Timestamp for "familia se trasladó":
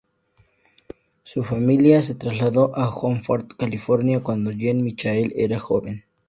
1.43-2.75